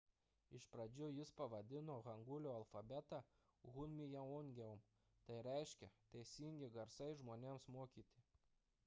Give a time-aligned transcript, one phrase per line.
[0.59, 3.19] iš pradžių jis pavadino hangulio alfabetą
[3.75, 4.81] hunminjeongeum
[5.29, 8.27] tai reiškia teisingi garsai žmonėms mokyti